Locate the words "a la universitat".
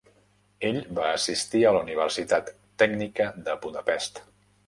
1.65-2.49